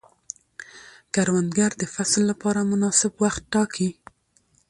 کروندګر 1.13 1.71
د 1.81 1.83
فصل 1.93 2.21
لپاره 2.31 2.69
مناسب 2.71 3.11
وخت 3.23 3.41
ټاکي 3.53 3.89